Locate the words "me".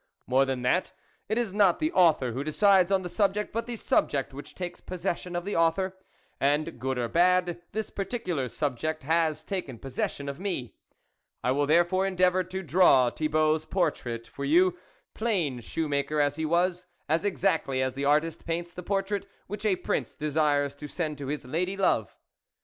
10.39-10.73